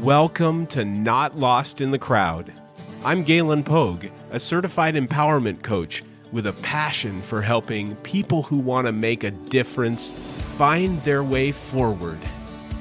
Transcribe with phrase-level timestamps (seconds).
[0.00, 2.52] Welcome to Not Lost in the Crowd.
[3.02, 8.86] I'm Gaelen Pogue, a certified empowerment coach with a passion for helping people who want
[8.86, 10.12] to make a difference
[10.58, 12.18] find their way forward.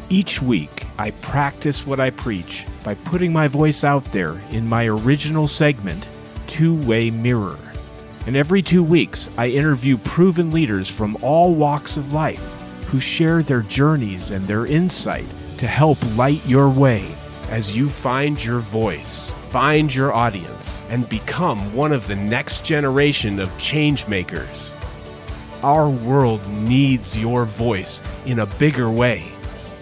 [0.09, 4.85] Each week, I practice what I preach by putting my voice out there in my
[4.85, 6.09] original segment,
[6.47, 7.57] Two Way Mirror.
[8.27, 12.43] And every two weeks, I interview proven leaders from all walks of life
[12.87, 15.25] who share their journeys and their insight
[15.57, 17.05] to help light your way
[17.49, 23.39] as you find your voice, find your audience, and become one of the next generation
[23.39, 24.71] of changemakers.
[25.63, 29.25] Our world needs your voice in a bigger way.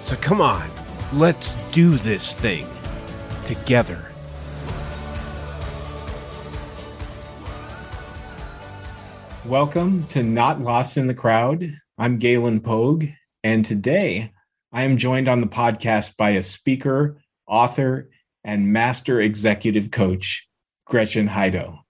[0.02, 0.70] So come on,
[1.12, 2.67] let's do this thing
[3.45, 4.05] together.
[9.45, 11.80] Welcome to Not Lost in the Crowd.
[11.98, 13.05] I'm Gaelen Pogue,
[13.44, 14.31] and today
[14.76, 18.09] I am joined on the podcast by a speaker, author,
[18.44, 20.47] and master executive coach,
[20.88, 21.81] Gretchen Hydo.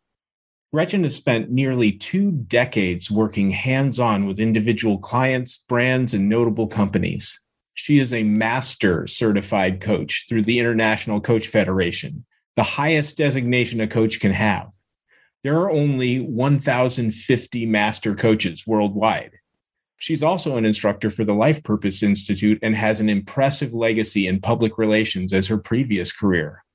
[0.73, 6.67] Gretchen has spent nearly two decades working hands on with individual clients, brands, and notable
[6.67, 7.39] companies.
[7.73, 12.25] She is a master certified coach through the International Coach Federation,
[12.57, 14.67] the highest designation a coach can have.
[15.45, 19.39] There are only 1,050 master coaches worldwide.
[20.03, 24.41] She's also an instructor for the Life Purpose Institute and has an impressive legacy in
[24.41, 26.65] public relations as her previous career.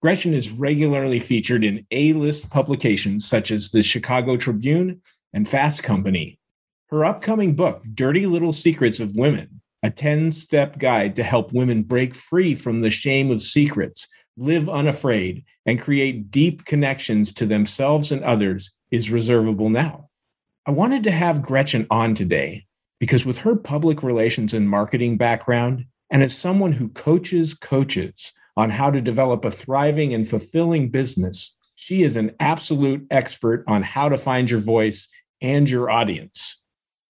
[0.00, 5.00] Gretchen is regularly featured in A list publications such as the Chicago Tribune
[5.32, 6.40] and Fast Company.
[6.88, 11.84] Her upcoming book, Dirty Little Secrets of Women, a 10 step guide to help women
[11.84, 18.10] break free from the shame of secrets, live unafraid, and create deep connections to themselves
[18.10, 20.08] and others is reservable now.
[20.66, 22.66] I wanted to have Gretchen on today
[23.02, 28.70] because, with her public relations and marketing background, and as someone who coaches coaches on
[28.70, 34.08] how to develop a thriving and fulfilling business, she is an absolute expert on how
[34.08, 35.08] to find your voice
[35.40, 36.62] and your audience.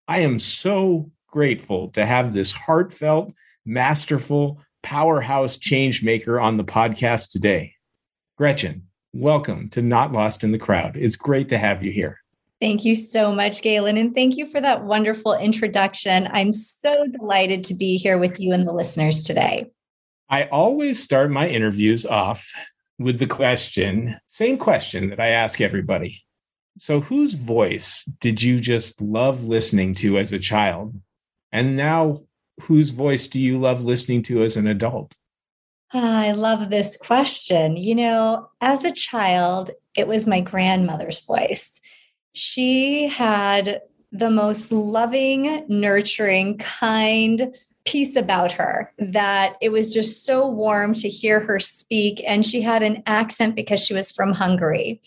[0.08, 3.34] I am so grateful to have this heartfelt,
[3.66, 7.74] masterful, powerhouse change maker on the podcast today.
[8.38, 10.97] Gretchen, welcome to Not Lost in the Crowd.
[10.97, 12.22] It's great to have you here.
[12.62, 13.96] Thank you so much, Gaelen.
[13.96, 16.28] And thank you for that wonderful introduction.
[16.30, 19.72] I'm so delighted to be here with you and the listeners today.
[20.30, 22.48] I always start my interviews off
[23.00, 26.22] with the question, same question that I ask everybody.
[26.78, 30.94] So, whose voice did you just love listening to as a child?
[31.50, 32.20] And now,
[32.60, 35.16] whose voice do you love listening to as an adult?
[35.92, 37.76] Ah, I love this question.
[37.76, 41.80] You know, as a child, it was my grandmother's voice.
[42.32, 47.54] She had the most loving, nurturing, kind
[47.84, 52.22] piece about her that it was just so warm to hear her speak.
[52.26, 55.00] And she had an accent because she was from Hungary.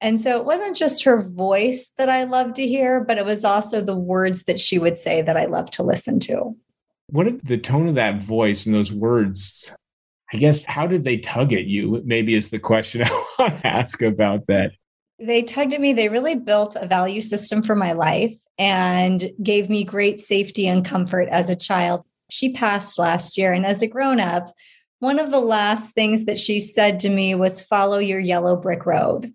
[0.00, 3.44] And so it wasn't just her voice that I loved to hear, but it was
[3.44, 6.56] also the words that she would say that I loved to listen to.
[7.08, 9.74] What if the tone of that voice and those words
[10.32, 12.02] I guess how did they tug at you?
[12.04, 14.72] Maybe is the question I want to ask about that.
[15.20, 15.92] They tugged at me.
[15.92, 20.84] They really built a value system for my life and gave me great safety and
[20.84, 22.04] comfort as a child.
[22.30, 23.52] She passed last year.
[23.52, 24.48] And as a grown up,
[25.00, 28.86] one of the last things that she said to me was follow your yellow brick
[28.86, 29.32] road.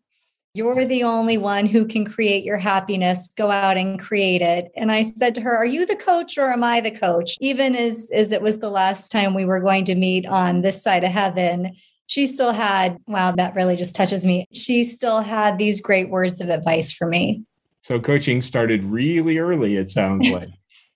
[0.54, 3.30] You're the only one who can create your happiness.
[3.36, 4.72] Go out and create it.
[4.78, 7.36] And I said to her, Are you the coach or am I the coach?
[7.42, 10.82] Even as, as it was the last time we were going to meet on this
[10.82, 11.76] side of heaven,
[12.08, 14.48] she still had, wow, that really just touches me.
[14.52, 17.44] She still had these great words of advice for me.
[17.82, 20.50] So coaching started really early, it sounds like.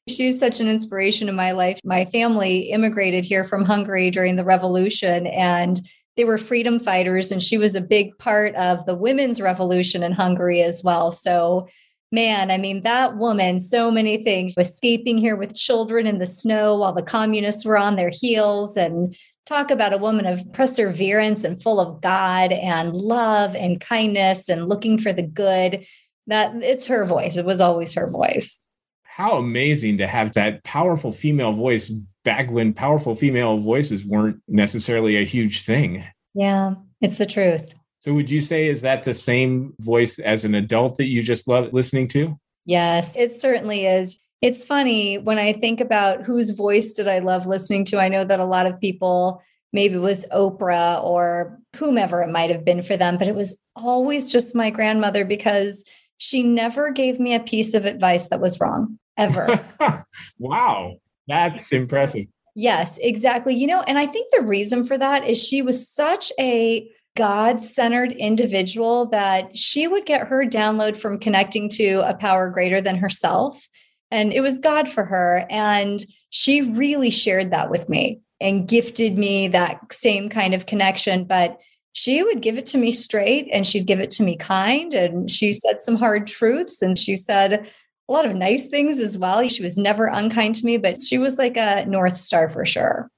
[0.08, 1.80] She's such an inspiration in my life.
[1.84, 5.80] My family immigrated here from Hungary during the revolution and
[6.18, 10.12] they were freedom fighters and she was a big part of the women's revolution in
[10.12, 11.12] Hungary as well.
[11.12, 11.68] So
[12.12, 16.76] man, I mean, that woman, so many things, escaping here with children in the snow
[16.76, 19.16] while the communists were on their heels and
[19.50, 24.70] talk about a woman of perseverance and full of God and love and kindness and
[24.70, 25.86] looking for the good.
[26.28, 27.36] That it's her voice.
[27.36, 28.62] It was always her voice.
[29.04, 31.92] How amazing to have that powerful female voice
[32.24, 36.06] back when powerful female voices weren't necessarily a huge thing.
[36.36, 37.74] Yeah, it's the truth.
[38.02, 41.48] So would you say is that the same voice as an adult that you just
[41.48, 42.40] love listening to?
[42.66, 44.20] Yes, it certainly is.
[44.42, 48.00] It's funny when I think about whose voice did I love listening to.
[48.00, 49.42] I know that a lot of people
[49.72, 53.58] maybe it was Oprah or whomever it might have been for them, but it was
[53.76, 55.86] always just my grandmother because
[56.18, 59.64] she never gave me a piece of advice that was wrong ever.
[60.40, 60.96] wow.
[61.28, 62.26] That's impressive.
[62.56, 63.54] Yes, exactly.
[63.54, 67.64] You know, and I think the reason for that is she was such a God
[67.64, 72.98] centered individual that she would get her download from connecting to a power greater than
[72.98, 73.70] herself.
[74.12, 75.46] And it was God for her.
[75.50, 81.26] And she really shared that with me and gifted me that same kind of connection.
[81.26, 81.60] But
[81.94, 84.94] she would give it to me straight and she'd give it to me kind.
[84.94, 87.70] And she said some hard truths and she said,
[88.08, 89.48] a lot of nice things as well.
[89.48, 93.10] She was never unkind to me, but she was like a North Star for sure.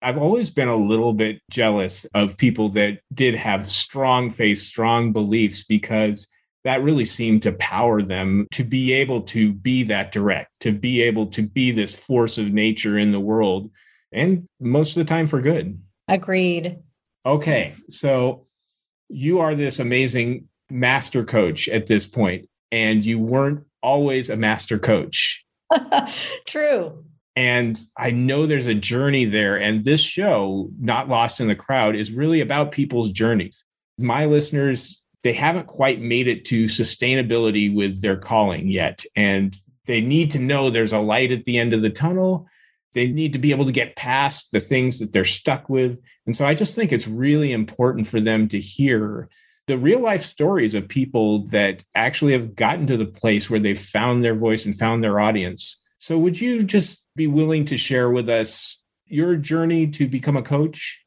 [0.00, 5.12] I've always been a little bit jealous of people that did have strong faith, strong
[5.12, 6.28] beliefs, because
[6.68, 11.00] that really seemed to power them to be able to be that direct, to be
[11.00, 13.70] able to be this force of nature in the world,
[14.12, 15.80] and most of the time for good.
[16.08, 16.78] Agreed.
[17.24, 17.74] Okay.
[17.88, 18.46] So
[19.08, 24.78] you are this amazing master coach at this point, and you weren't always a master
[24.78, 25.46] coach.
[26.46, 27.02] True.
[27.34, 29.56] And I know there's a journey there.
[29.56, 33.64] And this show, Not Lost in the Crowd, is really about people's journeys.
[33.96, 39.04] My listeners, they haven't quite made it to sustainability with their calling yet.
[39.16, 39.56] And
[39.86, 42.46] they need to know there's a light at the end of the tunnel.
[42.94, 45.98] They need to be able to get past the things that they're stuck with.
[46.26, 49.28] And so I just think it's really important for them to hear
[49.66, 53.78] the real life stories of people that actually have gotten to the place where they've
[53.78, 55.84] found their voice and found their audience.
[55.98, 60.42] So, would you just be willing to share with us your journey to become a
[60.42, 60.98] coach?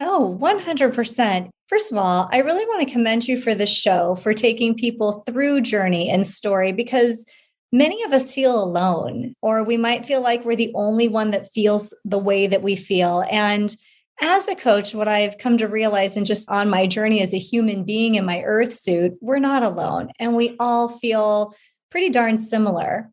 [0.00, 1.50] Oh, 100%.
[1.66, 5.24] First of all, I really want to commend you for this show, for taking people
[5.26, 7.24] through journey and story, because
[7.72, 11.52] many of us feel alone, or we might feel like we're the only one that
[11.52, 13.24] feels the way that we feel.
[13.30, 13.74] And
[14.20, 17.38] as a coach, what I've come to realize, and just on my journey as a
[17.38, 21.54] human being in my earth suit, we're not alone and we all feel
[21.90, 23.10] pretty darn similar.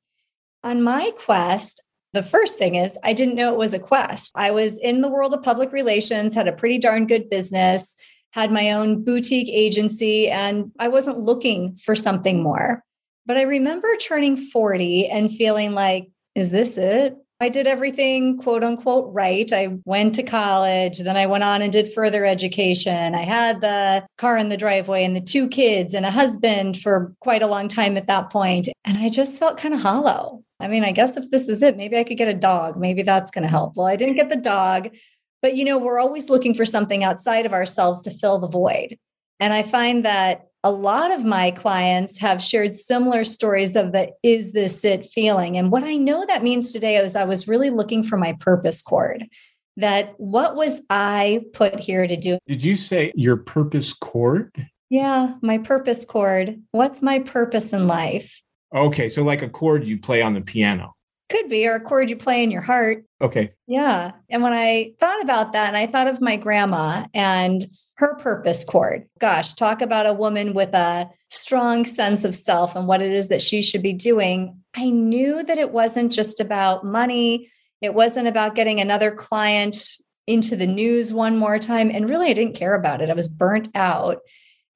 [0.64, 1.82] On my quest,
[2.14, 4.32] the first thing is I didn't know it was a quest.
[4.36, 7.96] I was in the world of public relations, had a pretty darn good business,
[8.32, 12.84] had my own boutique agency, and I wasn't looking for something more.
[13.26, 17.18] But I remember turning 40 and feeling like, is this it?
[17.42, 19.52] I did everything quote unquote right.
[19.52, 23.16] I went to college, then I went on and did further education.
[23.16, 27.16] I had the car in the driveway and the two kids and a husband for
[27.20, 28.70] quite a long time at that point.
[28.86, 30.44] And I just felt kind of hollow.
[30.60, 32.78] I mean, I guess if this is it, maybe I could get a dog.
[32.78, 33.76] Maybe that's going to help.
[33.76, 34.90] Well, I didn't get the dog,
[35.42, 38.98] but you know, we're always looking for something outside of ourselves to fill the void.
[39.40, 44.12] And I find that a lot of my clients have shared similar stories of the
[44.22, 45.58] is this it feeling.
[45.58, 48.82] And what I know that means today is I was really looking for my purpose
[48.82, 49.26] chord.
[49.78, 52.38] That what was I put here to do?
[52.46, 54.52] Did you say your purpose chord?
[54.90, 56.62] Yeah, my purpose chord.
[56.72, 58.42] What's my purpose in life?
[58.76, 60.94] Okay, so like a chord you play on the piano.
[61.32, 63.06] Could be, or a chord you play in your heart.
[63.22, 63.54] Okay.
[63.66, 64.12] Yeah.
[64.30, 68.64] And when I thought about that, and I thought of my grandma and her purpose
[68.64, 69.08] chord.
[69.20, 73.28] Gosh, talk about a woman with a strong sense of self and what it is
[73.28, 74.60] that she should be doing.
[74.76, 77.50] I knew that it wasn't just about money,
[77.80, 79.78] it wasn't about getting another client
[80.28, 81.92] into the news one more time.
[81.92, 83.10] And really, I didn't care about it.
[83.10, 84.18] I was burnt out.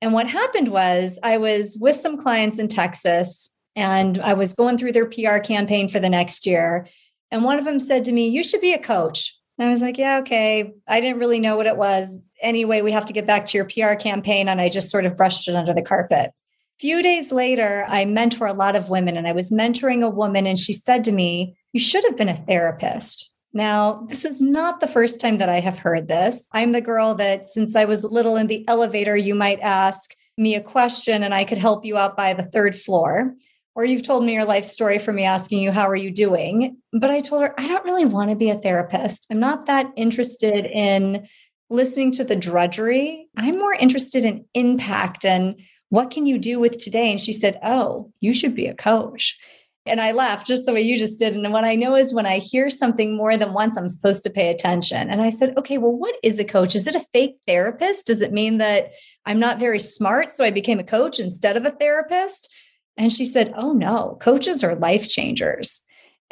[0.02, 4.78] And what happened was, I was with some clients in Texas and I was going
[4.78, 6.88] through their PR campaign for the next year.
[7.32, 9.34] And one of them said to me, You should be a coach.
[9.58, 10.74] And I was like, Yeah, okay.
[10.88, 13.66] I didn't really know what it was anyway, we have to get back to your
[13.66, 14.48] PR campaign.
[14.48, 16.32] And I just sort of brushed it under the carpet.
[16.32, 20.10] A few days later, I mentor a lot of women, and I was mentoring a
[20.10, 23.32] woman, and she said to me, You should have been a therapist.
[23.54, 26.46] Now, this is not the first time that I have heard this.
[26.52, 30.56] I'm the girl that, since I was little in the elevator, you might ask me
[30.56, 33.34] a question and I could help you out by the third floor.
[33.76, 36.78] Or you've told me your life story for me asking you, How are you doing?
[36.94, 39.28] But I told her, I don't really want to be a therapist.
[39.30, 41.28] I'm not that interested in
[41.70, 43.28] listening to the drudgery.
[43.38, 47.12] I'm more interested in impact and what can you do with today?
[47.12, 49.38] And she said, Oh, you should be a coach.
[49.86, 51.36] And I laughed just the way you just did.
[51.36, 54.32] And what I know is when I hear something more than once, I'm supposed to
[54.32, 55.12] pay attention.
[55.12, 56.74] And I said, okay, well, what is a coach?
[56.74, 58.08] Is it a fake therapist?
[58.08, 58.90] Does it mean that
[59.28, 60.34] I'm not very smart?
[60.34, 62.52] So I became a coach instead of a therapist?
[62.98, 65.82] And she said, oh, no, coaches are life changers.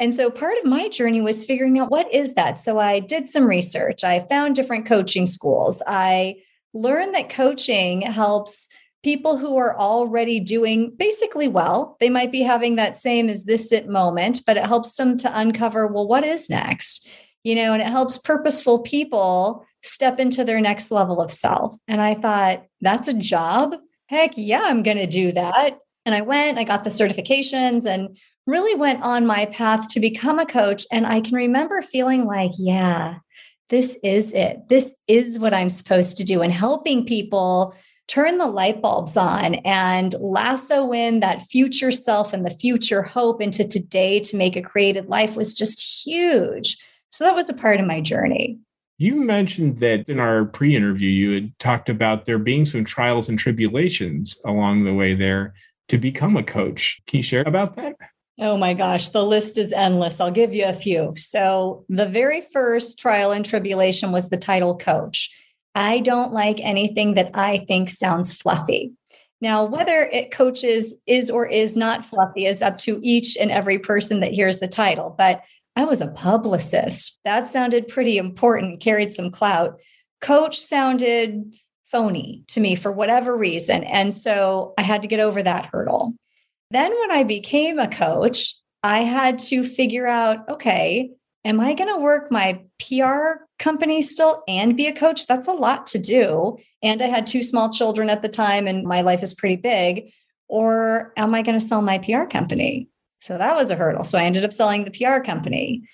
[0.00, 2.60] And so part of my journey was figuring out what is that.
[2.60, 4.02] So I did some research.
[4.02, 5.82] I found different coaching schools.
[5.86, 6.36] I
[6.72, 8.68] learned that coaching helps
[9.04, 11.96] people who are already doing basically well.
[12.00, 15.38] They might be having that same as this it moment, but it helps them to
[15.38, 17.06] uncover, well, what is next?
[17.44, 21.76] You know, and it helps purposeful people step into their next level of self.
[21.86, 23.74] And I thought, that's a job.
[24.06, 25.78] Heck yeah, I'm going to do that.
[26.06, 30.38] And I went, I got the certifications and really went on my path to become
[30.38, 30.84] a coach.
[30.92, 33.18] And I can remember feeling like, yeah,
[33.70, 34.68] this is it.
[34.68, 36.42] This is what I'm supposed to do.
[36.42, 37.74] And helping people
[38.06, 43.40] turn the light bulbs on and lasso in that future self and the future hope
[43.40, 46.76] into today to make a created life was just huge.
[47.08, 48.58] So that was a part of my journey.
[48.98, 53.28] You mentioned that in our pre interview, you had talked about there being some trials
[53.28, 55.54] and tribulations along the way there
[55.88, 57.00] to become a coach.
[57.06, 57.94] Can you share about that?
[58.40, 60.20] Oh my gosh, the list is endless.
[60.20, 61.12] I'll give you a few.
[61.16, 65.30] So, the very first trial and tribulation was the title coach.
[65.76, 68.92] I don't like anything that I think sounds fluffy.
[69.40, 73.78] Now, whether it coaches is or is not fluffy is up to each and every
[73.78, 75.14] person that hears the title.
[75.16, 75.42] But
[75.76, 77.20] I was a publicist.
[77.24, 79.80] That sounded pretty important, carried some clout.
[80.20, 81.54] Coach sounded
[81.94, 83.84] phony to me for whatever reason.
[83.84, 86.12] And so I had to get over that hurdle.
[86.72, 91.12] Then, when I became a coach, I had to figure out okay,
[91.44, 95.28] am I going to work my PR company still and be a coach?
[95.28, 96.56] That's a lot to do.
[96.82, 100.10] And I had two small children at the time, and my life is pretty big.
[100.48, 102.88] Or am I going to sell my PR company?
[103.20, 104.04] So that was a hurdle.
[104.04, 105.88] So I ended up selling the PR company.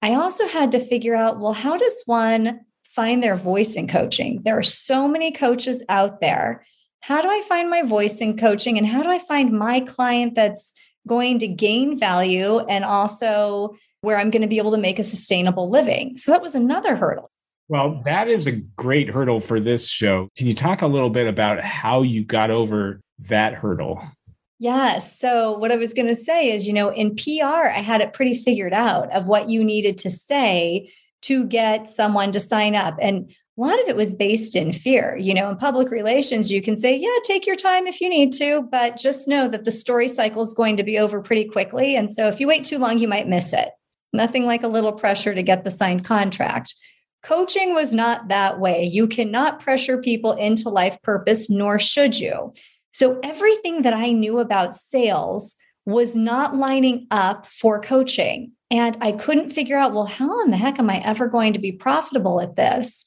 [0.00, 2.60] I also had to figure out well, how does one
[2.94, 4.42] find their voice in coaching?
[4.44, 6.64] There are so many coaches out there
[7.02, 10.34] how do I find my voice in coaching and how do I find my client
[10.36, 10.72] that's
[11.06, 15.04] going to gain value and also where I'm going to be able to make a
[15.04, 16.16] sustainable living?
[16.16, 17.28] So that was another hurdle.
[17.68, 20.28] Well, that is a great hurdle for this show.
[20.36, 24.00] Can you talk a little bit about how you got over that hurdle?
[24.60, 25.18] Yes.
[25.18, 28.12] So, what I was going to say is, you know, in PR, I had it
[28.12, 30.88] pretty figured out of what you needed to say
[31.22, 32.96] to get someone to sign up.
[33.00, 35.16] And a lot of it was based in fear.
[35.16, 38.32] You know, in public relations, you can say, yeah, take your time if you need
[38.34, 41.94] to, but just know that the story cycle is going to be over pretty quickly.
[41.96, 43.68] And so if you wait too long, you might miss it.
[44.12, 46.74] Nothing like a little pressure to get the signed contract.
[47.22, 48.84] Coaching was not that way.
[48.84, 52.52] You cannot pressure people into life purpose, nor should you.
[52.92, 58.52] So everything that I knew about sales was not lining up for coaching.
[58.72, 61.58] And I couldn't figure out, well, how in the heck am I ever going to
[61.58, 63.04] be profitable at this?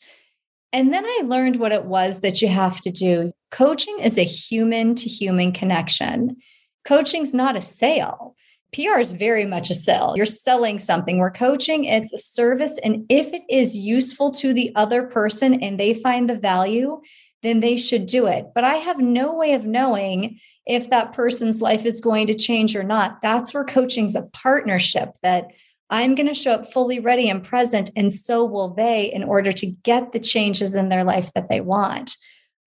[0.72, 3.32] And then I learned what it was that you have to do.
[3.50, 6.38] Coaching is a human to human connection.
[6.86, 8.36] Coaching's not a sale.
[8.74, 10.14] PR is very much a sale.
[10.16, 11.18] You're selling something.
[11.18, 12.78] We're coaching, it's a service.
[12.84, 17.02] And if it is useful to the other person and they find the value,
[17.46, 18.48] then they should do it.
[18.54, 22.76] But I have no way of knowing if that person's life is going to change
[22.76, 23.22] or not.
[23.22, 25.52] That's where coaching's a partnership that
[25.90, 29.52] I'm going to show up fully ready and present, and so will they in order
[29.52, 32.18] to get the changes in their life that they want.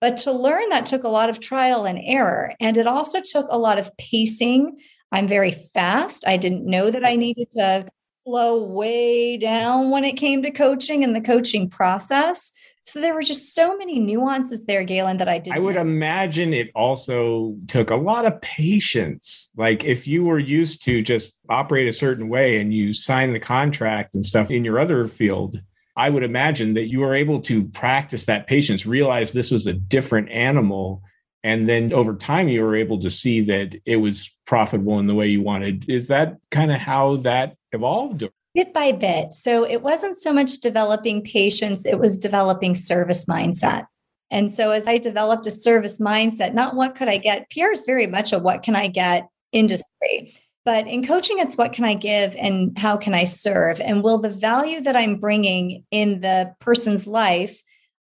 [0.01, 2.55] But to learn that took a lot of trial and error.
[2.61, 4.79] And it also took a lot of pacing.
[5.11, 6.25] I'm very fast.
[6.27, 7.89] I didn't know that I needed to
[8.25, 12.53] slow way down when it came to coaching and the coaching process.
[12.89, 15.53] So there were just so many nuances there, Gaelen, that I did.
[15.53, 15.83] I would know.
[15.83, 19.51] imagine it also took a lot of patience.
[19.59, 23.41] Like if you were used to just operate a certain way and you sign the
[23.41, 25.61] contract and stuff in your other field,
[25.97, 29.75] I would imagine that you were able to practice that patience, realize this was a
[29.75, 31.03] different animal.
[31.45, 35.15] And then over time, you were able to see that it was profitable in the
[35.15, 35.91] way you wanted.
[35.91, 38.25] Is that kind of how that evolved?
[38.55, 39.35] Bit by bit.
[39.35, 43.87] So it wasn't so much developing patience, it was developing service mindset.
[44.31, 47.85] And so as I developed a service mindset, not what could I get, PR is
[47.87, 50.35] very much a what can I get industry.
[50.65, 53.81] But in coaching, it's what can I give and how can I serve?
[53.81, 57.63] And will the value that I'm bringing in the person's life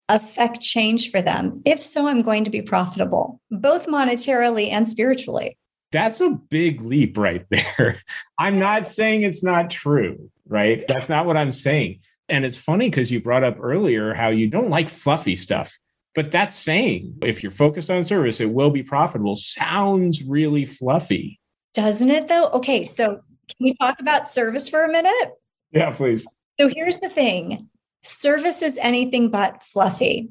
[0.10, 1.62] affect change for them?
[1.64, 5.60] If so, I'm going to be profitable, both monetarily and spiritually.
[5.92, 8.02] That's a big leap right there.
[8.40, 10.86] I'm not saying it's not true right?
[10.88, 12.00] That's not what I'm saying.
[12.30, 15.78] And it's funny because you brought up earlier how you don't like fluffy stuff,
[16.16, 21.40] but that's saying if you're focused on service, it will be profitable sounds really fluffy.
[21.74, 22.48] Doesn't it though?
[22.50, 25.34] Okay, so can we talk about service for a minute?
[25.72, 26.26] Yeah, please.
[26.60, 27.70] So here's the thing
[28.04, 30.30] service is anything but fluffy.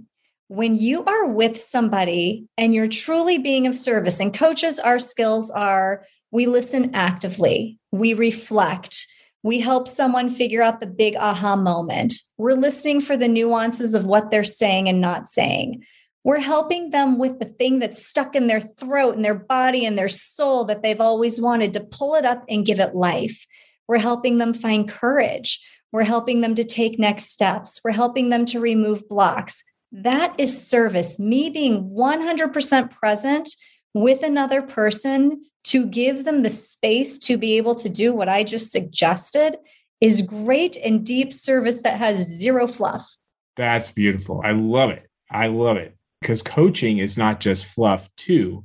[0.49, 5.51] When you are with somebody and you're truly being of service, and coaches, our skills
[5.51, 9.07] are we listen actively, we reflect,
[9.45, 12.15] we help someone figure out the big aha moment.
[12.39, 15.85] We're listening for the nuances of what they're saying and not saying.
[16.25, 19.99] We're helping them with the thing that's stuck in their throat and their body and
[19.99, 23.45] their soul that they've always wanted to pull it up and give it life.
[23.87, 25.61] We're helping them find courage.
[25.93, 27.81] We're helping them to take next steps.
[27.85, 29.63] We're helping them to remove blocks.
[29.93, 33.51] That is service, me being 100% present
[33.95, 38.45] with another person to give them the space to be able to do what I
[38.45, 39.57] just suggested
[40.01, 43.17] is great and deep service that has zero fluff.
[43.57, 44.43] That's beautiful.
[44.45, 45.09] I love it.
[45.31, 48.65] I love it because coaching is not just fluff, too.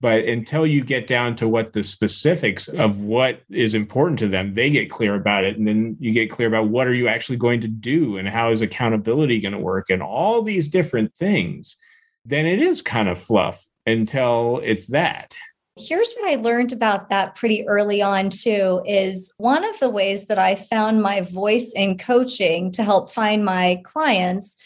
[0.00, 4.54] But until you get down to what the specifics of what is important to them,
[4.54, 5.58] they get clear about it.
[5.58, 8.50] And then you get clear about what are you actually going to do and how
[8.50, 11.76] is accountability going to work and all these different things.
[12.24, 15.36] Then it is kind of fluff until it's that.
[15.76, 20.24] Here's what I learned about that pretty early on, too is one of the ways
[20.24, 24.56] that I found my voice in coaching to help find my clients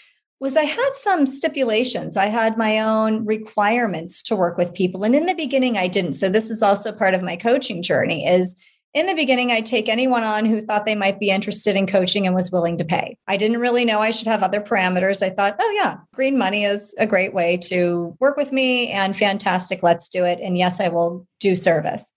[0.40, 2.16] was I had some stipulations.
[2.16, 5.04] I had my own requirements to work with people.
[5.04, 6.14] And in the beginning, I didn't.
[6.14, 8.56] So this is also part of my coaching journey is
[8.94, 12.26] in the beginning, I'd take anyone on who thought they might be interested in coaching
[12.26, 13.16] and was willing to pay.
[13.26, 15.22] I didn't really know I should have other parameters.
[15.22, 19.16] I thought, oh, yeah, green money is a great way to work with me and
[19.16, 19.82] fantastic.
[19.82, 20.40] Let's do it.
[20.42, 22.12] And yes, I will do service.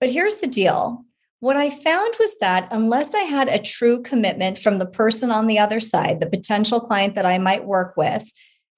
[0.00, 1.04] But here's the deal
[1.40, 5.46] what I found was that unless I had a true commitment from the person on
[5.46, 8.24] the other side, the potential client that I might work with,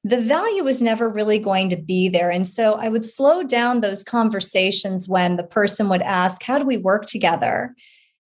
[0.05, 2.31] the value was never really going to be there.
[2.31, 6.65] And so I would slow down those conversations when the person would ask, How do
[6.65, 7.75] we work together?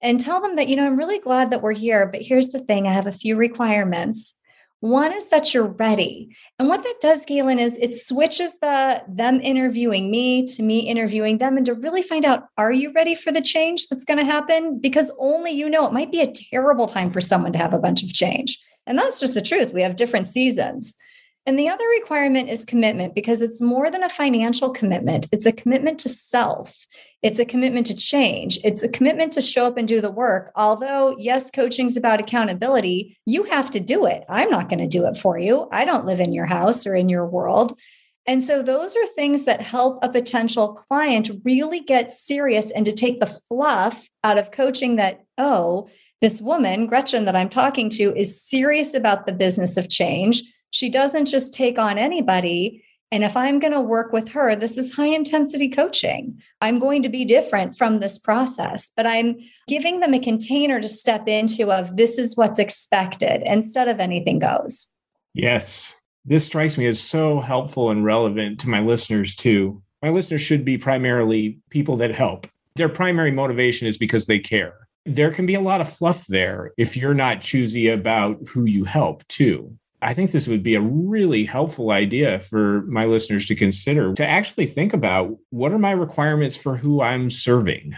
[0.02, 2.58] And tell them that, you know, I'm really glad that we're here, but here's the
[2.58, 4.34] thing I have a few requirements.
[4.80, 6.36] One is that you're ready.
[6.58, 11.38] And what that does, Gaelen, is it switches the them interviewing me to me interviewing
[11.38, 14.24] them and to really find out, are you ready for the change that's going to
[14.24, 14.80] happen?
[14.80, 17.78] Because only you know it might be a terrible time for someone to have a
[17.78, 18.58] bunch of change.
[18.88, 19.72] And that's just the truth.
[19.72, 20.96] We have different seasons.
[21.44, 25.26] And the other requirement is commitment because it's more than a financial commitment.
[25.32, 26.86] It's a commitment to self.
[27.20, 28.60] It's a commitment to change.
[28.62, 30.52] It's a commitment to show up and do the work.
[30.54, 34.22] Although, yes, coaching is about accountability, you have to do it.
[34.28, 35.68] I'm not going to do it for you.
[35.72, 37.76] I don't live in your house or in your world.
[38.24, 42.92] And so, those are things that help a potential client really get serious and to
[42.92, 45.88] take the fluff out of coaching that, oh,
[46.20, 50.90] this woman, Gretchen, that I'm talking to, is serious about the business of change she
[50.90, 52.82] doesn't just take on anybody.
[53.12, 56.40] And if I'm going to work with her, this is high intensity coaching.
[56.62, 59.36] I'm going to be different from this process, but I'm
[59.68, 64.38] giving them a container to step into of this is what's expected instead of anything
[64.38, 64.88] goes.
[65.34, 65.96] Yes.
[66.24, 69.82] This strikes me as so helpful and relevant to my listeners too.
[70.00, 72.46] My listeners should be primarily people that help.
[72.76, 74.88] Their primary motivation is because they care.
[75.04, 78.84] There can be a lot of fluff there if you're not choosy about who you
[78.84, 79.76] help too.
[80.02, 84.26] I think this would be a really helpful idea for my listeners to consider to
[84.26, 87.94] actually think about what are my requirements for who I'm serving.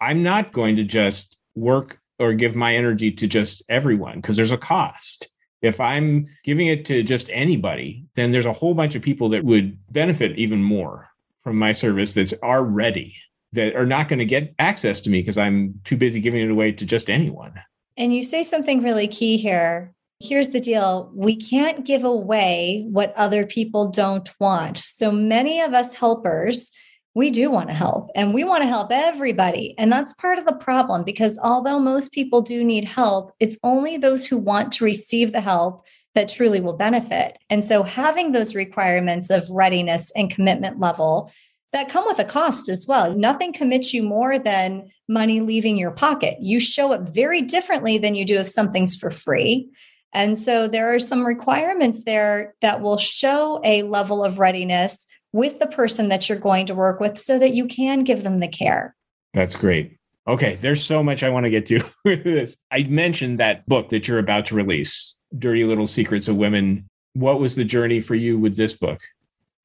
[0.00, 4.50] I'm not going to just work or give my energy to just everyone because there's
[4.50, 5.28] a cost.
[5.62, 9.44] If I'm giving it to just anybody, then there's a whole bunch of people that
[9.44, 11.08] would benefit even more
[11.42, 13.14] from my service that's already
[13.52, 16.50] that are not going to get access to me because I'm too busy giving it
[16.50, 17.54] away to just anyone.
[17.96, 23.14] And you say something really key here here's the deal we can't give away what
[23.16, 24.78] other people don't want.
[24.78, 26.70] So many of us helpers,
[27.14, 29.74] we do want to help and we want to help everybody.
[29.78, 33.96] And that's part of the problem because although most people do need help, it's only
[33.96, 37.38] those who want to receive the help that truly will benefit.
[37.50, 41.30] And so having those requirements of readiness and commitment level
[41.72, 43.16] that come with a cost as well.
[43.16, 46.36] Nothing commits you more than money leaving your pocket.
[46.40, 49.68] You show up very differently than you do if something's for free.
[50.14, 55.58] And so there are some requirements there that will show a level of readiness with
[55.58, 58.48] the person that you're going to work with so that you can give them the
[58.48, 58.94] care.
[59.32, 59.98] That's great.
[60.28, 62.56] Okay, there's so much I want to get to with this.
[62.70, 66.88] I mentioned that book that you're about to release, Dirty Little Secrets of Women.
[67.14, 69.00] What was the journey for you with this book?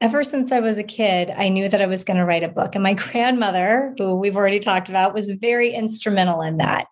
[0.01, 2.47] Ever since I was a kid, I knew that I was going to write a
[2.47, 2.73] book.
[2.73, 6.87] And my grandmother, who we've already talked about, was very instrumental in that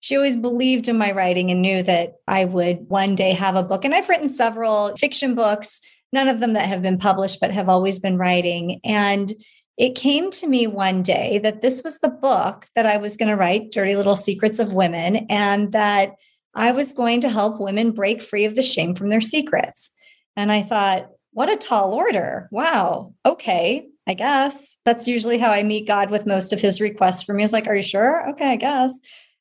[0.00, 3.62] she always believed in my writing and knew that I would one day have a
[3.62, 3.84] book.
[3.84, 5.80] And I've written several fiction books,
[6.12, 8.80] none of them that have been published, but have always been writing.
[8.82, 9.32] And
[9.76, 13.28] it came to me one day that this was the book that I was going
[13.28, 16.16] to write, Dirty Little Secrets of Women, and that
[16.54, 19.92] I was going to help women break free of the shame from their secrets.
[20.36, 22.48] And I thought, what a tall order.
[22.50, 23.14] Wow.
[23.24, 23.86] Okay.
[24.06, 27.44] I guess that's usually how I meet God with most of his requests for me.
[27.44, 28.30] Is like, are you sure?
[28.30, 28.98] Okay, I guess.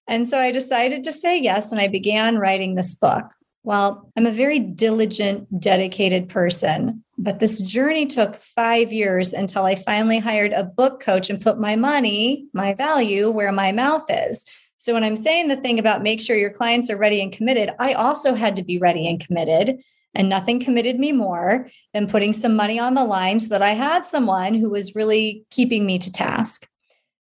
[0.10, 3.26] And so I decided to say yes, and I began writing this book.
[3.62, 9.76] Well, I'm a very diligent, dedicated person, but this journey took five years until I
[9.76, 14.46] finally hired a book coach and put my money, my value, where my mouth is.
[14.78, 17.70] So when I'm saying the thing about make sure your clients are ready and committed,
[17.78, 19.84] I also had to be ready and committed.
[20.16, 23.76] And nothing committed me more than putting some money on the line so that I
[23.76, 26.68] had someone who was really keeping me to task.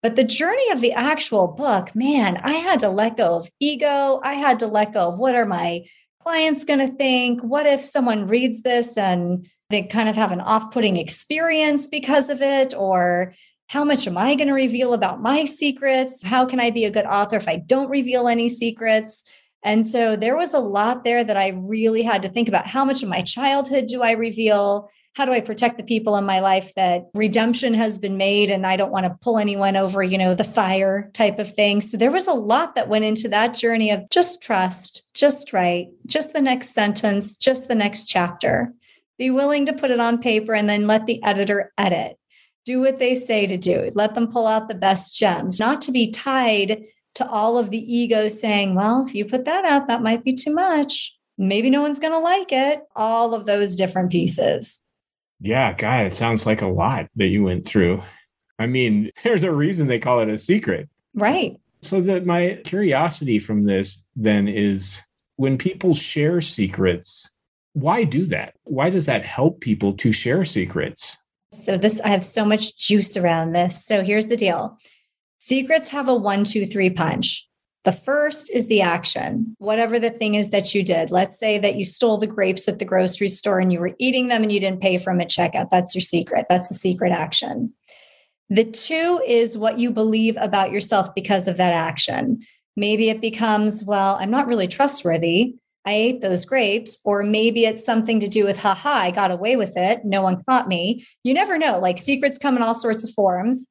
[0.04, 4.20] But the journey of the actual book, man, I had to let go of ego.
[4.22, 5.86] I had to let go of what are my
[6.22, 7.40] clients going to think?
[7.40, 12.28] What if someone reads this and they kind of have an off putting experience because
[12.28, 12.74] of it?
[12.76, 13.32] Or
[13.68, 16.22] how much am I going to reveal about my secrets?
[16.22, 19.24] How can I be a good author if I don't reveal any secrets?
[19.62, 22.66] And so there was a lot there that I really had to think about.
[22.66, 24.90] How much of my childhood do I reveal?
[25.14, 28.66] How do I protect the people in my life that redemption has been made and
[28.66, 31.80] I don't want to pull anyone over, you know, the fire type of thing.
[31.80, 35.88] So there was a lot that went into that journey of just trust, just write,
[36.06, 38.74] just the next sentence, just the next chapter.
[39.16, 42.18] Be willing to put it on paper and then let the editor edit.
[42.64, 43.92] Do what they say to do.
[43.94, 46.82] Let them pull out the best gems, not to be tied
[47.14, 50.34] to all of the ego saying, well, if you put that out, that might be
[50.34, 51.16] too much.
[51.38, 52.80] Maybe no one's going to like it.
[52.96, 54.80] All of those different pieces.
[55.40, 58.02] Yeah, God, it sounds like a lot that you went through.
[58.58, 60.88] I mean, there's a reason they call it a secret.
[61.14, 61.56] Right.
[61.82, 65.00] So that my curiosity from this then is
[65.36, 67.30] when people share secrets,
[67.74, 68.54] why do that?
[68.64, 71.18] Why does that help people to share secrets?
[71.52, 73.84] So this I have so much juice around this.
[73.84, 74.78] So here's the deal.
[75.38, 77.46] Secrets have a one, two, three punch.
[77.84, 81.10] The first is the action, whatever the thing is that you did.
[81.10, 84.28] Let's say that you stole the grapes at the grocery store and you were eating
[84.28, 85.68] them and you didn't pay for them at checkout.
[85.70, 86.46] That's your secret.
[86.48, 87.74] That's the secret action.
[88.48, 92.40] The two is what you believe about yourself because of that action.
[92.74, 95.56] Maybe it becomes, well, I'm not really trustworthy.
[95.86, 99.56] I ate those grapes, or maybe it's something to do with, haha, I got away
[99.56, 100.02] with it.
[100.04, 101.06] No one caught me.
[101.22, 101.78] You never know.
[101.78, 103.66] Like secrets come in all sorts of forms.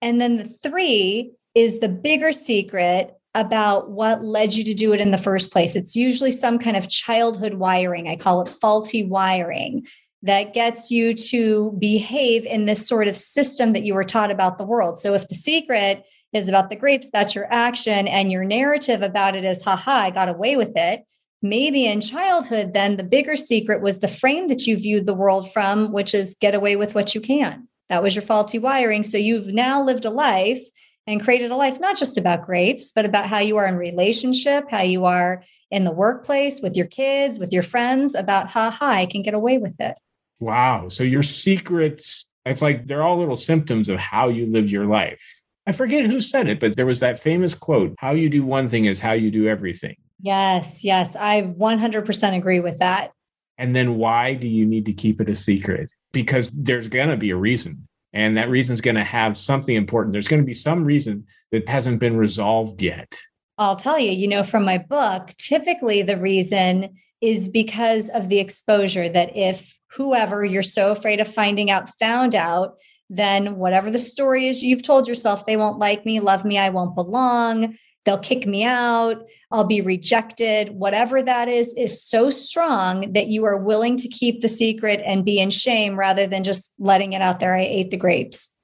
[0.00, 5.00] And then the three is the bigger secret about what led you to do it
[5.00, 5.76] in the first place.
[5.76, 8.08] It's usually some kind of childhood wiring.
[8.08, 9.86] I call it faulty wiring
[10.22, 14.56] that gets you to behave in this sort of system that you were taught about
[14.56, 14.98] the world.
[14.98, 19.36] So if the secret is about the grapes, that's your action, and your narrative about
[19.36, 21.04] it is, haha, I got away with it.
[21.42, 25.52] Maybe in childhood, then the bigger secret was the frame that you viewed the world
[25.52, 27.68] from, which is get away with what you can.
[27.90, 29.04] That was your faulty wiring.
[29.04, 30.60] So you've now lived a life
[31.06, 34.70] and created a life not just about grapes, but about how you are in relationship,
[34.70, 39.02] how you are in the workplace with your kids, with your friends, about how high
[39.02, 39.96] I can get away with it.
[40.38, 40.88] Wow.
[40.88, 45.42] So your secrets, it's like they're all little symptoms of how you live your life.
[45.66, 48.68] I forget who said it, but there was that famous quote how you do one
[48.68, 49.96] thing is how you do everything.
[50.20, 51.16] Yes, yes.
[51.16, 53.12] I 100% agree with that.
[53.58, 55.90] And then why do you need to keep it a secret?
[56.12, 57.88] Because there's going to be a reason.
[58.16, 60.14] And that reason is going to have something important.
[60.14, 63.20] There's going to be some reason that hasn't been resolved yet.
[63.58, 68.38] I'll tell you, you know, from my book, typically the reason is because of the
[68.38, 72.76] exposure that if whoever you're so afraid of finding out found out,
[73.10, 76.70] then whatever the story is you've told yourself, they won't like me, love me, I
[76.70, 77.76] won't belong,
[78.06, 83.44] they'll kick me out, I'll be rejected, whatever that is, is so strong that you
[83.44, 87.20] are willing to keep the secret and be in shame rather than just letting it
[87.20, 87.54] out there.
[87.54, 88.56] I ate the grapes.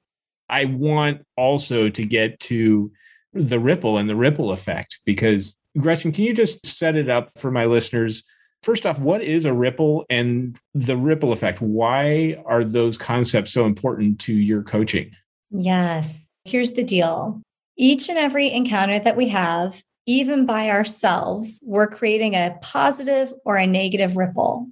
[0.48, 2.90] I want also to get to
[3.34, 7.50] the ripple and the ripple effect because Gretchen, can you just set it up for
[7.50, 8.22] my listeners?
[8.62, 11.60] First off, what is a ripple and the ripple effect?
[11.60, 15.12] Why are those concepts so important to your coaching?
[15.50, 16.28] Yes.
[16.44, 17.42] Here's the deal
[17.76, 23.56] each and every encounter that we have, even by ourselves, we're creating a positive or
[23.56, 24.68] a negative ripple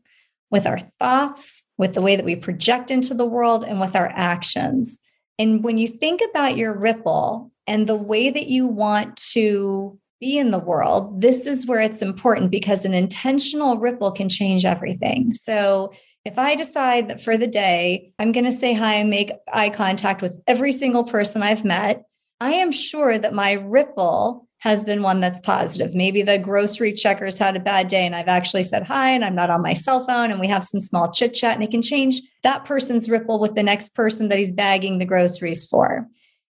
[0.50, 4.10] with our thoughts, with the way that we project into the world, and with our
[4.14, 4.98] actions.
[5.38, 10.36] And when you think about your ripple and the way that you want to be
[10.36, 15.32] in the world, this is where it's important because an intentional ripple can change everything.
[15.32, 15.92] So,
[16.26, 19.70] if I decide that for the day, I'm going to say hi and make eye
[19.70, 22.04] contact with every single person I've met,
[22.40, 25.94] I am sure that my ripple has been one that's positive.
[25.94, 29.34] Maybe the grocery checkers had a bad day and I've actually said hi and I'm
[29.34, 31.82] not on my cell phone and we have some small chit chat and it can
[31.82, 36.06] change that person's ripple with the next person that he's bagging the groceries for.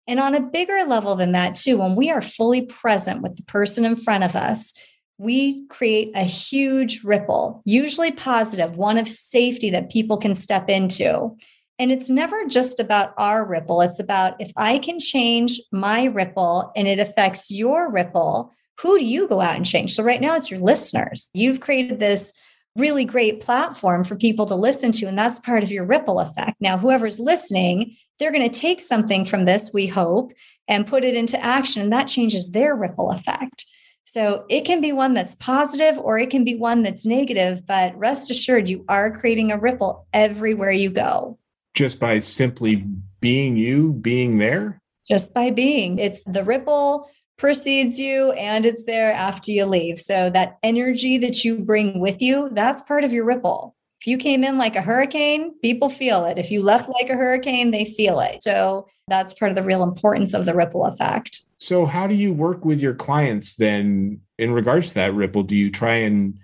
[0.07, 3.43] And on a bigger level than that, too, when we are fully present with the
[3.43, 4.73] person in front of us,
[5.19, 11.35] we create a huge ripple, usually positive, one of safety that people can step into.
[11.79, 13.81] And it's never just about our ripple.
[13.81, 19.05] It's about if I can change my ripple and it affects your ripple, who do
[19.05, 19.95] you go out and change?
[19.95, 21.31] So, right now, it's your listeners.
[21.33, 22.33] You've created this
[22.75, 26.55] really great platform for people to listen to, and that's part of your ripple effect.
[26.59, 30.33] Now, whoever's listening, they're going to take something from this, we hope,
[30.67, 33.65] and put it into action, and that changes their ripple effect.
[34.05, 37.95] So it can be one that's positive or it can be one that's negative, but
[37.97, 41.37] rest assured, you are creating a ripple everywhere you go.
[41.79, 42.83] Just by simply
[43.21, 44.81] being you, being there?
[45.07, 45.97] Just by being.
[45.97, 49.97] It's the ripple precedes you and it's there after you leave.
[49.97, 53.77] So that energy that you bring with you, that's part of your ripple.
[54.01, 56.37] If you came in like a hurricane, people feel it.
[56.37, 58.43] If you left like a hurricane, they feel it.
[58.43, 61.43] So that's part of the real importance of the ripple effect.
[61.59, 65.43] So, how do you work with your clients then in regards to that ripple?
[65.43, 66.39] Do you try and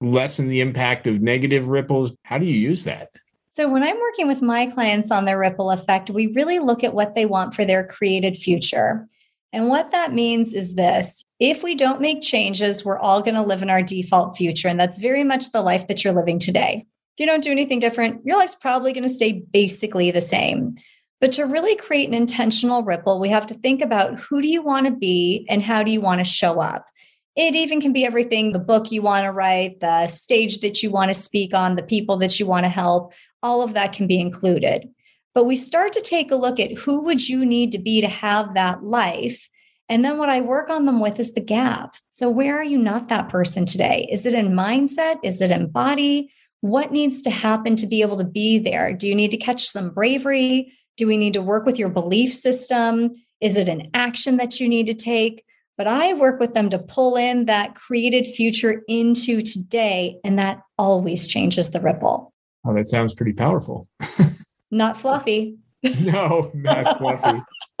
[0.00, 2.12] lessen the impact of negative ripples?
[2.24, 3.10] How do you use that?
[3.52, 6.94] So, when I'm working with my clients on their ripple effect, we really look at
[6.94, 9.08] what they want for their created future.
[9.52, 13.42] And what that means is this if we don't make changes, we're all going to
[13.42, 14.68] live in our default future.
[14.68, 16.86] And that's very much the life that you're living today.
[17.16, 20.76] If you don't do anything different, your life's probably going to stay basically the same.
[21.20, 24.62] But to really create an intentional ripple, we have to think about who do you
[24.62, 26.86] want to be and how do you want to show up.
[27.36, 30.90] It even can be everything the book you want to write, the stage that you
[30.90, 34.06] want to speak on, the people that you want to help, all of that can
[34.06, 34.88] be included.
[35.34, 38.08] But we start to take a look at who would you need to be to
[38.08, 39.48] have that life.
[39.88, 41.94] And then what I work on them with is the gap.
[42.10, 44.08] So where are you not that person today?
[44.10, 45.16] Is it in mindset?
[45.22, 46.32] Is it in body?
[46.60, 48.92] What needs to happen to be able to be there?
[48.92, 50.72] Do you need to catch some bravery?
[50.96, 53.12] Do we need to work with your belief system?
[53.40, 55.44] Is it an action that you need to take?
[55.78, 60.60] But I work with them to pull in that created future into today, and that
[60.76, 62.34] always changes the ripple.
[62.64, 63.88] Oh, that sounds pretty powerful.
[64.70, 65.56] not fluffy.
[65.82, 67.42] no, not fluffy.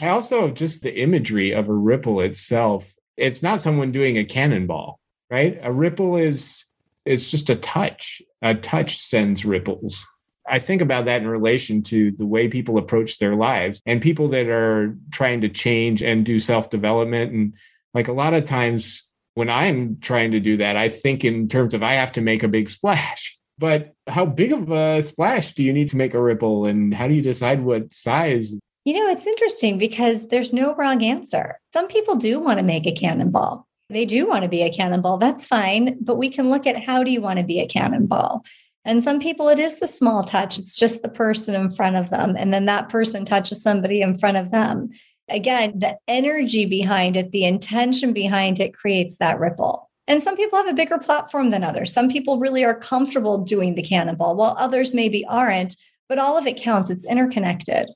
[0.00, 2.92] I also just the imagery of a ripple itself.
[3.16, 4.98] It's not someone doing a cannonball,
[5.30, 5.58] right?
[5.62, 6.64] A ripple is
[7.04, 8.20] it's just a touch.
[8.42, 10.04] A touch sends ripples.
[10.46, 14.28] I think about that in relation to the way people approach their lives and people
[14.28, 17.32] that are trying to change and do self development.
[17.32, 17.54] And
[17.94, 21.74] like a lot of times when I'm trying to do that, I think in terms
[21.74, 23.38] of I have to make a big splash.
[23.58, 26.66] But how big of a splash do you need to make a ripple?
[26.66, 28.52] And how do you decide what size?
[28.84, 31.58] You know, it's interesting because there's no wrong answer.
[31.72, 33.66] Some people do want to make a cannonball.
[33.90, 35.18] They do want to be a cannonball.
[35.18, 35.96] That's fine.
[36.00, 38.44] But we can look at how do you want to be a cannonball?
[38.84, 40.58] And some people, it is the small touch.
[40.58, 42.36] It's just the person in front of them.
[42.36, 44.90] And then that person touches somebody in front of them.
[45.30, 49.90] Again, the energy behind it, the intention behind it creates that ripple.
[50.06, 51.92] And some people have a bigger platform than others.
[51.92, 55.76] Some people really are comfortable doing the cannonball, while others maybe aren't.
[56.08, 57.88] But all of it counts, it's interconnected.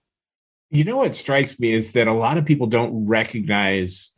[0.70, 4.12] You know what strikes me is that a lot of people don't recognize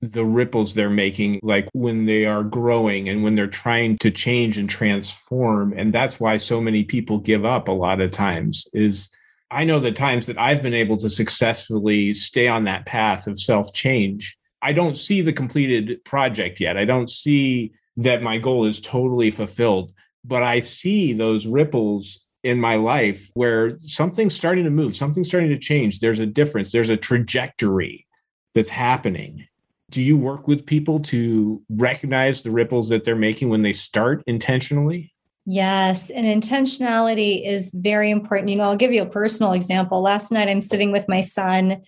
[0.00, 4.58] the ripples they're making, like when they are growing and when they're trying to change
[4.58, 5.72] and transform.
[5.76, 9.08] And that's why so many people give up a lot of times is
[9.50, 13.40] I know the times that I've been able to successfully stay on that path of
[13.40, 14.36] self change.
[14.66, 16.76] I don't see the completed project yet.
[16.76, 19.92] I don't see that my goal is totally fulfilled,
[20.24, 25.50] but I see those ripples in my life where something's starting to move, something's starting
[25.50, 26.00] to change.
[26.00, 28.06] There's a difference, there's a trajectory
[28.54, 29.46] that's happening
[29.90, 34.22] do you work with people to recognize the ripples that they're making when they start
[34.26, 35.12] intentionally?
[35.44, 38.50] Yes, and intentionality is very important.
[38.50, 40.02] You know, I'll give you a personal example.
[40.02, 41.82] Last night I'm sitting with my son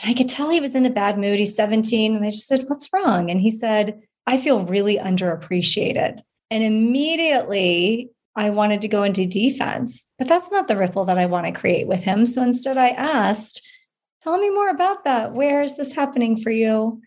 [0.00, 1.38] and I could tell he was in a bad mood.
[1.38, 6.20] He's 17 and I just said, "What's wrong?" And he said, "I feel really underappreciated."
[6.50, 11.26] And immediately I wanted to go into defense, but that's not the ripple that I
[11.26, 12.26] want to create with him.
[12.26, 13.62] So instead I asked,
[14.22, 15.34] "Tell me more about that.
[15.34, 17.00] Where is this happening for you?"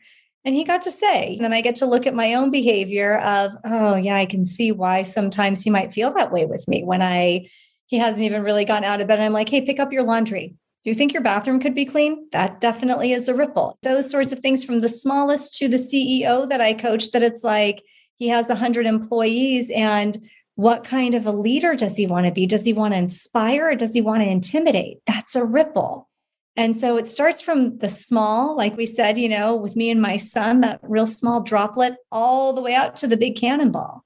[0.48, 3.18] And he got to say, and then I get to look at my own behavior
[3.20, 6.86] of, oh, yeah, I can see why sometimes he might feel that way with me
[6.86, 7.50] when I,
[7.88, 9.20] he hasn't even really gotten out of bed.
[9.20, 10.56] And I'm like, hey, pick up your laundry.
[10.88, 12.30] Do you think your bathroom could be clean?
[12.32, 13.78] That definitely is a ripple.
[13.84, 17.44] Those sorts of things from the smallest to the CEO that I coach, that it's
[17.44, 17.84] like
[18.16, 20.18] he has 100 employees and
[20.56, 22.46] what kind of a leader does he want to be?
[22.46, 25.00] Does he want to inspire or does he want to intimidate?
[25.06, 26.08] That's a ripple.
[26.56, 30.02] And so it starts from the small, like we said, you know, with me and
[30.02, 34.06] my son, that real small droplet, all the way out to the big cannonball.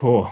[0.00, 0.28] Cool.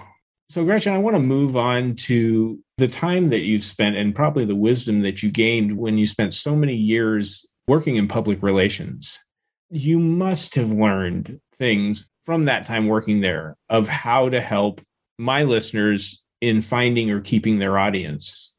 [0.54, 4.44] So, Gretchen, I want to move on to the time that you've spent and probably
[4.44, 9.18] the wisdom that you gained when you spent so many years working in public relations.
[9.70, 14.80] You must have learned things from that time working there of how to help
[15.18, 18.54] my listeners in finding or keeping their audience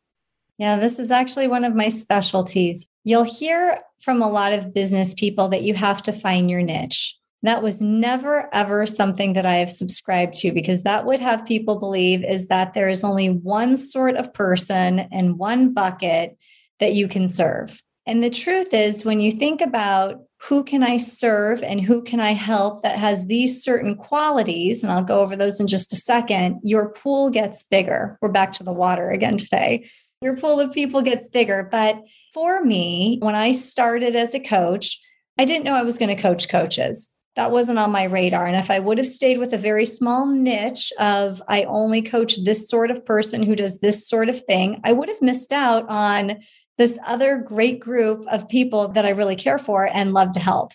[0.57, 2.87] yeah, this is actually one of my specialties.
[3.03, 7.17] You'll hear from a lot of business people that you have to find your niche.
[7.45, 11.79] That was never, ever something that I have subscribed to because that would have people
[11.79, 16.37] believe is that there is only one sort of person and one bucket
[16.79, 17.81] that you can serve.
[18.07, 22.19] And the truth is, when you think about who can I serve and who can
[22.19, 25.95] I help that has these certain qualities, and I'll go over those in just a
[25.95, 28.17] second, your pool gets bigger.
[28.21, 29.89] We're back to the water again today.
[30.21, 31.67] Your pool of people gets bigger.
[31.71, 32.01] But
[32.33, 34.99] for me, when I started as a coach,
[35.37, 37.11] I didn't know I was going to coach coaches.
[37.35, 38.45] That wasn't on my radar.
[38.45, 42.43] And if I would have stayed with a very small niche of I only coach
[42.43, 45.87] this sort of person who does this sort of thing, I would have missed out
[45.89, 46.37] on
[46.77, 50.71] this other great group of people that I really care for and love to help.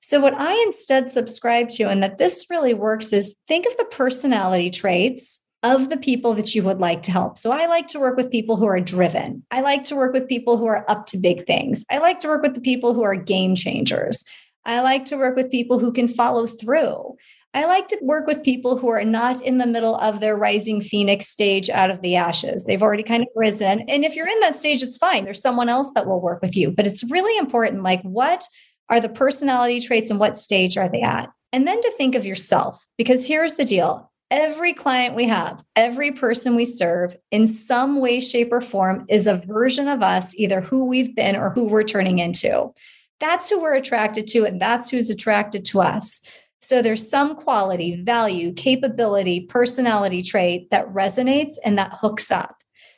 [0.00, 3.84] So, what I instead subscribe to, and that this really works, is think of the
[3.84, 7.36] personality traits of the people that you would like to help.
[7.36, 9.44] So, I like to work with people who are driven.
[9.50, 11.84] I like to work with people who are up to big things.
[11.90, 14.24] I like to work with the people who are game changers.
[14.64, 17.16] I like to work with people who can follow through.
[17.52, 20.80] I like to work with people who are not in the middle of their rising
[20.80, 22.64] phoenix stage out of the ashes.
[22.64, 23.80] They've already kind of risen.
[23.88, 25.24] And if you're in that stage, it's fine.
[25.24, 26.70] There's someone else that will work with you.
[26.70, 28.44] But it's really important like, what
[28.88, 31.28] are the personality traits and what stage are they at?
[31.52, 36.12] And then to think of yourself, because here's the deal every client we have, every
[36.12, 40.60] person we serve, in some way, shape, or form, is a version of us, either
[40.60, 42.72] who we've been or who we're turning into.
[43.20, 46.22] That's who we're attracted to, and that's who's attracted to us.
[46.62, 52.56] So there's some quality, value, capability, personality trait that resonates and that hooks up.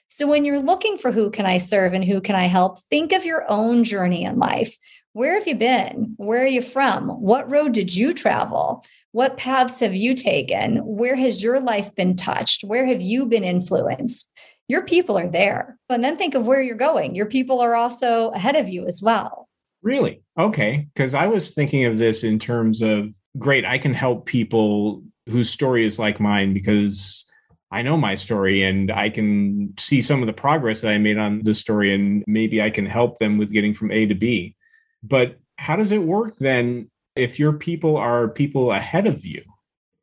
[0.08, 3.12] So when you're looking for who can I serve and who can I help, think
[3.12, 4.76] of your own journey in life.
[5.14, 6.14] Where have you been?
[6.16, 7.08] Where are you from?
[7.08, 8.84] What road did you travel?
[9.12, 10.78] What paths have you taken?
[10.78, 12.62] Where has your life been touched?
[12.62, 14.30] Where have you been influenced?
[14.68, 15.78] Your people are there.
[15.88, 17.14] And then think of where you're going.
[17.14, 19.48] Your people are also ahead of you as well.
[19.82, 20.22] Really?
[20.38, 20.88] Okay.
[20.94, 25.50] Because I was thinking of this in terms of great, I can help people whose
[25.50, 27.26] story is like mine because
[27.72, 31.16] I know my story and I can see some of the progress that I made
[31.16, 34.54] on the story, and maybe I can help them with getting from A to B.
[35.02, 39.42] But how does it work then if your people are people ahead of you?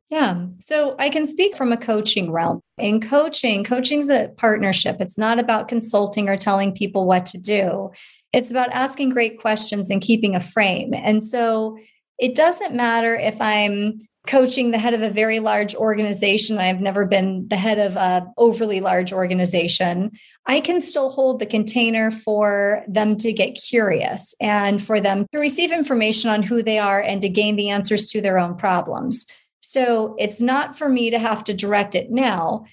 [0.08, 0.46] Yeah.
[0.58, 2.60] So I can speak from a coaching realm.
[2.78, 4.96] In coaching, coaching's a partnership.
[5.00, 7.92] It's not about consulting or telling people what to do.
[8.32, 10.92] It's about asking great questions and keeping a frame.
[10.94, 11.78] And so
[12.18, 16.58] it doesn't matter if I'm coaching the head of a very large organization.
[16.58, 20.10] I've never been the head of a overly large organization.
[20.46, 25.40] I can still hold the container for them to get curious and for them to
[25.40, 29.26] receive information on who they are and to gain the answers to their own problems.
[29.60, 32.66] So it's not for me to have to direct it now.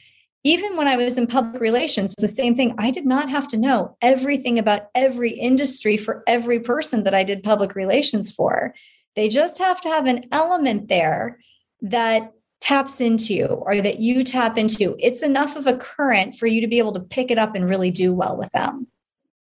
[0.43, 2.73] Even when I was in public relations, the same thing.
[2.77, 7.23] I did not have to know everything about every industry for every person that I
[7.23, 8.73] did public relations for.
[9.15, 11.39] They just have to have an element there
[11.81, 14.95] that taps into you or that you tap into.
[14.99, 17.69] It's enough of a current for you to be able to pick it up and
[17.69, 18.87] really do well with them.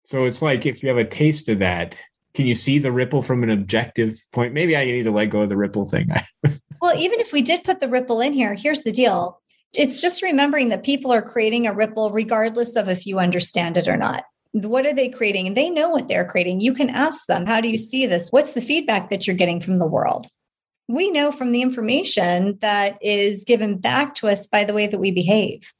[0.03, 1.97] So it's like if you have a taste of that,
[2.33, 4.53] can you see the ripple from an objective point?
[4.53, 6.09] Maybe I need to let go of the ripple thing.
[6.81, 9.40] well, even if we did put the ripple in here, here's the deal.
[9.73, 13.87] It's just remembering that people are creating a ripple regardless of if you understand it
[13.87, 15.47] or not what are they creating?
[15.47, 16.59] And they know what they're creating.
[16.59, 18.29] You can ask them, how do you see this?
[18.31, 20.27] What's the feedback that you're getting from the world?
[20.87, 24.99] We know from the information that is given back to us by the way that
[24.99, 25.71] we behave.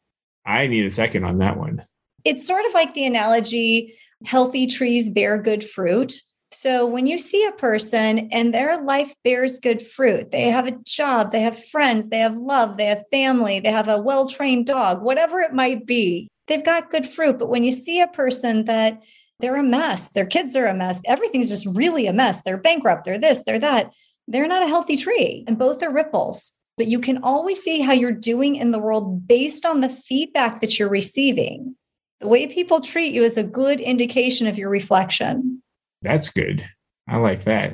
[0.46, 1.84] I need a second on that one.
[2.24, 6.14] It's sort of like the analogy healthy trees bear good fruit.
[6.54, 10.78] So when you see a person and their life bears good fruit, they have a
[10.86, 14.66] job, they have friends, they have love, they have family, they have a well trained
[14.66, 17.40] dog, whatever it might be, they've got good fruit.
[17.40, 19.02] But when you see a person that
[19.40, 23.06] they're a mess, their kids are a mess, everything's just really a mess, they're bankrupt,
[23.06, 23.94] they're this, they're that,
[24.28, 25.46] they're not a healthy tree.
[25.48, 26.54] And both are ripples.
[26.78, 30.62] But you can always see how you're doing in the world based on the feedback
[30.62, 31.76] that you're receiving.
[32.20, 35.61] The way people treat you is a good indication of your reflection.
[36.02, 36.68] That's good.
[37.08, 37.74] I like that.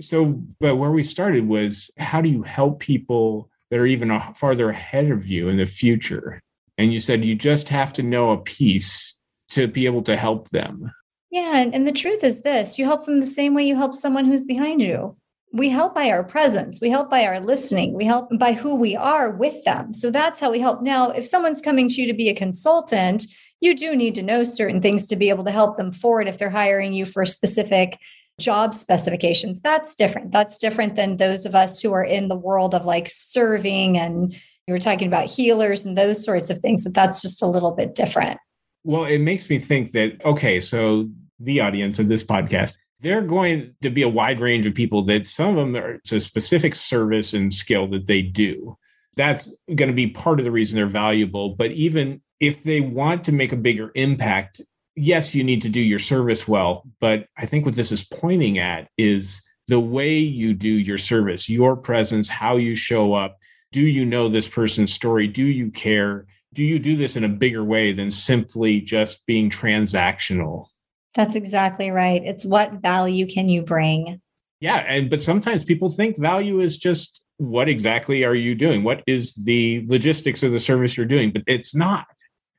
[0.00, 4.70] So, but where we started was how do you help people that are even farther
[4.70, 6.40] ahead of you in the future?
[6.78, 9.18] And you said you just have to know a piece
[9.50, 10.90] to be able to help them.
[11.30, 11.58] Yeah.
[11.58, 14.24] And, and the truth is this you help them the same way you help someone
[14.24, 15.16] who's behind you.
[15.54, 18.96] We help by our presence, we help by our listening, we help by who we
[18.96, 19.92] are with them.
[19.92, 20.80] So that's how we help.
[20.80, 23.26] Now, if someone's coming to you to be a consultant,
[23.62, 26.36] you do need to know certain things to be able to help them forward if
[26.36, 27.98] they're hiring you for specific
[28.40, 29.60] job specifications.
[29.60, 30.32] That's different.
[30.32, 34.34] That's different than those of us who are in the world of like serving and
[34.66, 37.70] you were talking about healers and those sorts of things, that that's just a little
[37.70, 38.40] bit different.
[38.84, 41.08] Well, it makes me think that, okay, so
[41.38, 45.26] the audience of this podcast, they're going to be a wide range of people that
[45.26, 48.76] some of them are it's a specific service and skill that they do.
[49.16, 51.54] That's going to be part of the reason they're valuable.
[51.54, 54.60] But even if they want to make a bigger impact
[54.94, 58.58] yes, you need to do your service well, but I think what this is pointing
[58.58, 63.38] at is the way you do your service, your presence, how you show up.
[63.70, 65.26] Do you know this person's story?
[65.26, 66.26] Do you care?
[66.52, 70.66] Do you do this in a bigger way than simply just being transactional?
[71.14, 72.22] That's exactly right.
[72.22, 74.20] It's what value can you bring?
[74.60, 78.84] Yeah, and but sometimes people think value is just what exactly are you doing?
[78.84, 81.32] What is the logistics of the service you're doing?
[81.32, 82.06] But it's not.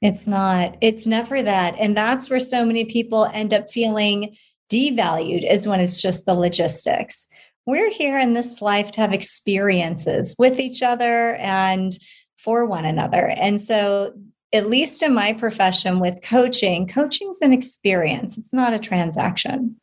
[0.03, 0.75] It's not.
[0.81, 1.75] It's never that.
[1.79, 4.35] And that's where so many people end up feeling
[4.69, 7.29] devalued is when it's just the logistics.
[7.65, 11.93] We're here in this life to have experiences with each other and
[12.37, 13.29] for one another.
[13.29, 14.13] And so,
[14.51, 19.77] at least in my profession with coaching, coaching's an experience, it's not a transaction.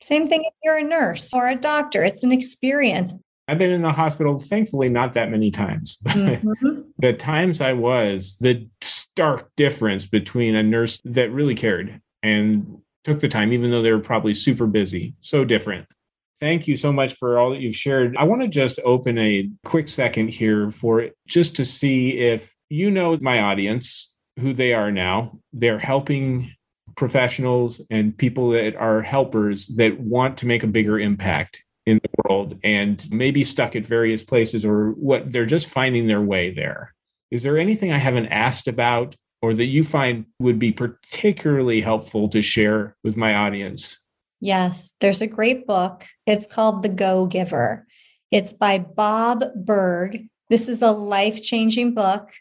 [0.00, 3.12] Same thing if you're a nurse or a doctor, it's an experience.
[3.46, 5.98] I've been in the hospital, thankfully, not that many times.
[6.06, 6.85] Mm-hmm.
[6.98, 13.20] The times I was, the stark difference between a nurse that really cared and took
[13.20, 15.86] the time, even though they were probably super busy, so different.
[16.40, 18.16] Thank you so much for all that you've shared.
[18.16, 22.90] I want to just open a quick second here for just to see if you
[22.90, 25.38] know my audience, who they are now.
[25.52, 26.52] They're helping
[26.96, 32.10] professionals and people that are helpers that want to make a bigger impact in the
[32.24, 36.92] world and maybe stuck at various places or what they're just finding their way there.
[37.30, 42.28] Is there anything I haven't asked about or that you find would be particularly helpful
[42.30, 43.98] to share with my audience?
[44.40, 46.04] Yes, there's a great book.
[46.26, 47.86] It's called The Go Giver.
[48.30, 50.26] It's by Bob Burg.
[50.50, 52.32] This is a life changing book.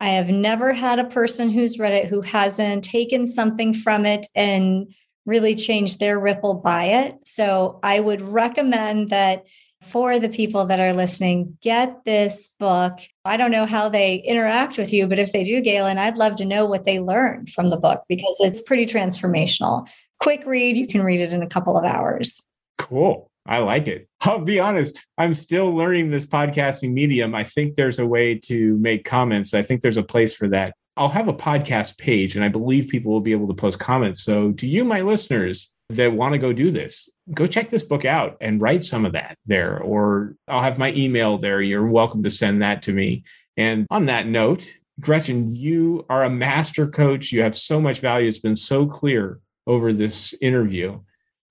[0.00, 4.26] I have never had a person who's read it who hasn't taken something from it
[4.34, 4.92] and
[5.26, 7.14] really change their ripple by it.
[7.24, 9.44] So I would recommend that
[9.82, 12.98] for the people that are listening, get this book.
[13.24, 16.36] I don't know how they interact with you, but if they do, Gaelen, I'd love
[16.36, 19.86] to know what they learned from the book because it's pretty transformational.
[20.18, 22.40] Quick read, you can read it in a couple of hours.
[22.78, 23.30] Cool.
[23.46, 24.08] I like it.
[24.22, 27.34] I'll be honest, I'm still learning this podcasting medium.
[27.34, 29.54] I think there's a way to make comments.
[29.54, 30.74] I think there's a place for that.
[30.96, 34.22] I'll have a podcast page and I believe people will be able to post comments.
[34.22, 38.04] So, to you, my listeners that want to go do this, go check this book
[38.04, 41.60] out and write some of that there, or I'll have my email there.
[41.60, 43.24] You're welcome to send that to me.
[43.56, 47.30] And on that note, Gretchen, you are a master coach.
[47.30, 48.28] You have so much value.
[48.28, 51.00] It's been so clear over this interview.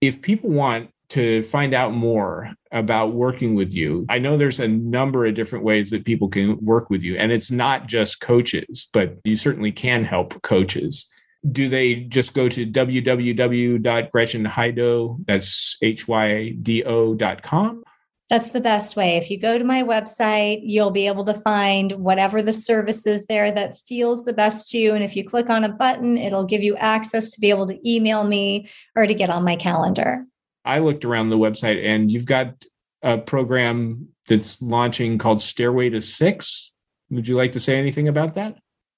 [0.02, 4.06] If people want to find out more about working with you.
[4.10, 7.32] I know there's a number of different ways that people can work with you, and
[7.32, 11.08] it's not just coaches, but you certainly can help coaches.
[11.52, 17.84] Do they just go to www.gretchenhydo, that's H-Y-D-O dot com?
[18.28, 19.18] That's the best way.
[19.18, 23.28] If you go to my website, you'll be able to find whatever the service is
[23.28, 24.96] there that feels the best to you.
[24.96, 27.80] And if you click on a button, it'll give you access to be able to
[27.88, 30.26] email me or to get on my calendar.
[30.66, 32.66] I looked around the website and you've got
[33.02, 36.72] a program that's launching called Stairway to Six.
[37.12, 38.58] Would you like to say anything about that?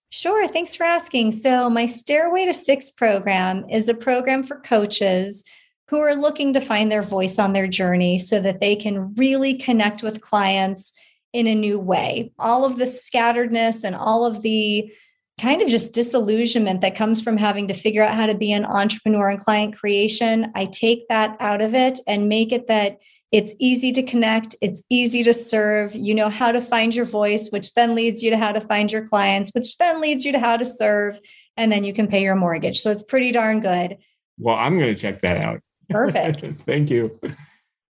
[0.10, 0.48] Sure.
[0.48, 1.34] Thanks for asking.
[1.34, 5.44] So, my Stairway to Six program is a program for coaches
[5.90, 9.56] who are looking to find their voice on their journey so that they can really
[9.56, 10.94] connect with clients
[11.34, 12.32] in a new way.
[12.40, 14.92] All of the scatteredness and all of the
[15.40, 18.66] kind of just disillusionment that comes from having to figure out how to be an
[18.66, 20.52] entrepreneur and client creation.
[20.56, 23.00] I take that out of it and make it that
[23.32, 25.94] it's easy to connect, it's easy to serve.
[25.94, 28.92] You know how to find your voice, which then leads you to how to find
[28.92, 31.20] your clients, which then leads you to how to serve.
[31.58, 32.80] And then you can pay your mortgage.
[32.80, 33.98] So it's pretty darn good.
[34.40, 35.60] Well, I'm going to check that out.
[35.90, 36.62] Perfect.
[36.66, 37.20] Thank you.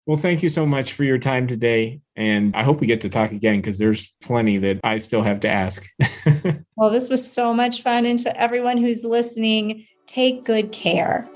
[0.07, 2.01] Well, thank you so much for your time today.
[2.15, 5.41] And I hope we get to talk again because there's plenty that I still have
[5.41, 5.89] to ask.
[6.77, 8.05] well, this was so much fun.
[8.05, 11.27] And to everyone who's listening, take good care.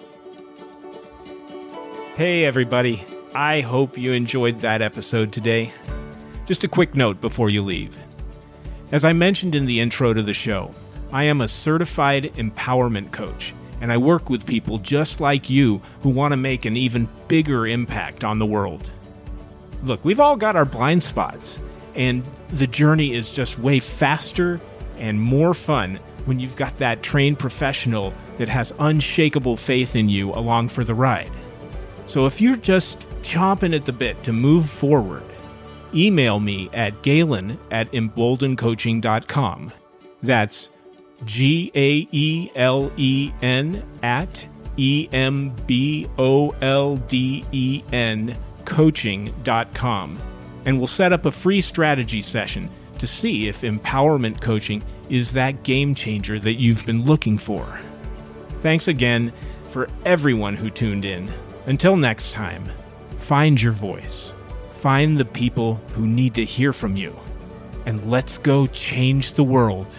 [2.14, 3.04] Hey, everybody.
[3.34, 5.72] I hope you enjoyed that episode today.
[6.44, 7.96] Just a quick note before you leave.
[8.92, 10.74] As I mentioned in the intro to the show,
[11.10, 16.10] I am a certified empowerment coach and I work with people just like you who
[16.10, 18.90] want to make an even bigger impact on the world.
[19.84, 21.58] Look, we've all got our blind spots,
[21.94, 24.60] and the journey is just way faster
[24.98, 30.32] and more fun when you've got that trained professional that has unshakable faith in you
[30.32, 31.30] along for the ride.
[32.06, 35.22] So if you're just chomping at the bit to move forward,
[35.94, 39.72] email me at gaelen at emboldencoaching.com.
[40.22, 40.70] That's
[41.24, 44.46] G A E L E N at
[44.76, 50.18] E M B O L D E N coaching.com.
[50.64, 55.62] And we'll set up a free strategy session to see if empowerment coaching is that
[55.62, 57.80] game changer that you've been looking for.
[58.60, 59.32] Thanks again
[59.70, 61.30] for everyone who tuned in.
[61.66, 62.68] Until next time,
[63.18, 64.34] find your voice,
[64.80, 67.18] find the people who need to hear from you,
[67.86, 69.94] and let's go change the world.